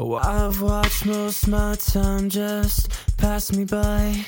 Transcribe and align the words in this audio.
Oh, 0.00 0.14
I've 0.14 0.62
watched 0.62 1.06
most 1.06 1.42
of 1.42 1.48
my 1.48 1.74
time 1.74 2.30
just 2.30 2.88
pass 3.16 3.52
me 3.52 3.64
by. 3.64 4.24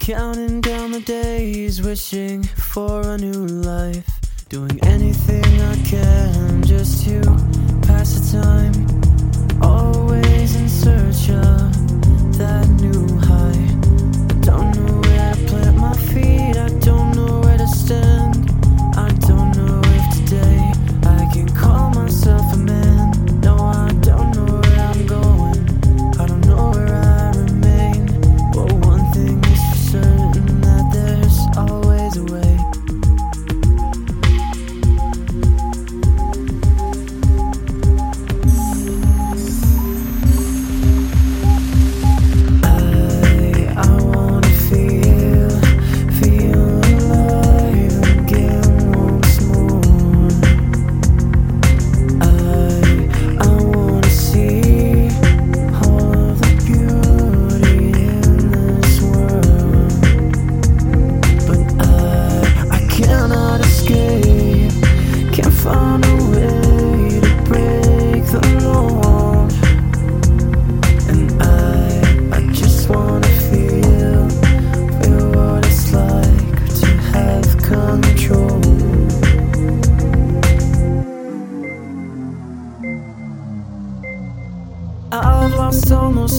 Counting 0.00 0.60
down 0.60 0.90
the 0.90 0.98
days, 0.98 1.80
wishing 1.80 2.42
for 2.42 3.02
a 3.02 3.16
new 3.16 3.46
life. 3.46 4.04
Doing 4.48 4.76
anything 4.82 5.44
I 5.60 5.76
can 5.84 6.64
just 6.64 7.04
to 7.06 7.20
pass 7.86 8.18
the 8.18 8.42
time. 8.42 8.97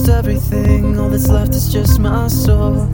Lost 0.00 0.10
everything, 0.10 0.98
all 0.98 1.08
that's 1.08 1.28
left 1.28 1.54
is 1.54 1.72
just 1.72 1.98
my 1.98 2.28
soul. 2.28 2.86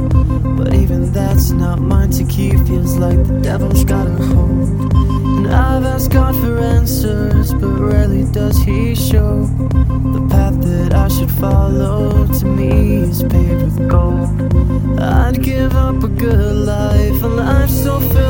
But 0.57 0.75
even 0.75 1.13
that's 1.13 1.51
not 1.51 1.79
mine 1.79 2.11
to 2.11 2.25
keep, 2.25 2.55
feels 2.67 2.97
like 2.97 3.23
the 3.27 3.41
devil's 3.41 3.85
got 3.85 4.07
a 4.07 4.11
hold. 4.11 4.93
And 5.37 5.47
I've 5.49 5.85
asked 5.85 6.11
God 6.11 6.35
for 6.37 6.59
answers, 6.59 7.53
but 7.53 7.69
rarely 7.69 8.25
does 8.33 8.57
He 8.59 8.95
show. 8.95 9.45
The 9.45 10.27
path 10.31 10.61
that 10.63 10.95
I 10.95 11.09
should 11.09 11.31
follow 11.31 12.27
to 12.27 12.45
me 12.45 12.97
is 12.97 13.23
paved 13.23 13.63
with 13.63 13.89
gold. 13.89 15.01
I'd 15.01 15.43
give 15.43 15.75
up 15.77 16.03
a 16.03 16.09
good 16.09 16.57
life, 16.67 17.23
a 17.23 17.27
life 17.27 17.71
so 17.71 18.01
filled 18.01 18.26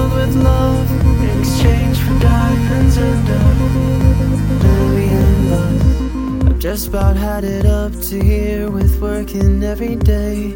just 6.77 6.89
about 6.89 7.17
had 7.17 7.43
it 7.43 7.65
up 7.65 7.91
to 8.03 8.23
here 8.23 8.71
with 8.71 9.01
working 9.01 9.63
every 9.63 9.97
day 9.97 10.53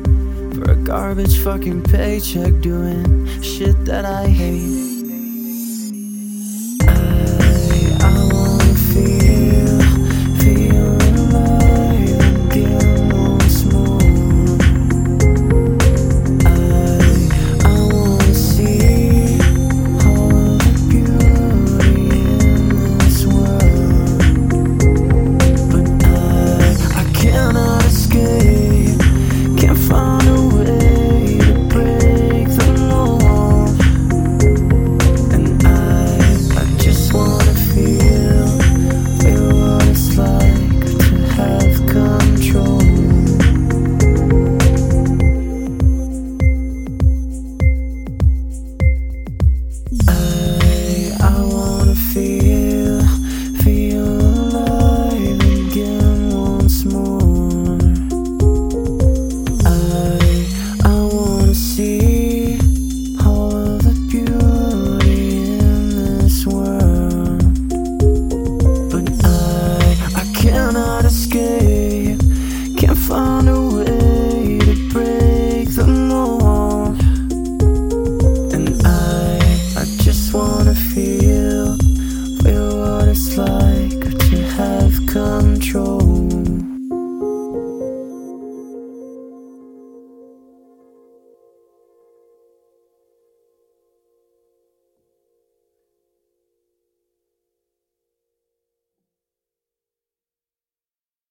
for 0.53 0.73
a 0.73 0.77
garbage 0.77 1.39
fucking 1.39 1.83
paycheck 1.83 2.61
doing 2.61 3.27
shit 3.41 3.87
that 3.87 4.05
I 4.05 4.27
hate. 4.27 4.80